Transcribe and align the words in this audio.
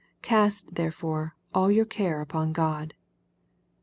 Cast 0.23 0.73
therefore, 0.73 1.35
a..! 1.53 1.69
your 1.69 1.85
care 1.85 2.21
upon 2.21 2.53
God." 2.53 2.95